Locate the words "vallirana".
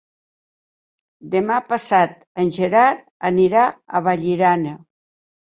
4.09-4.75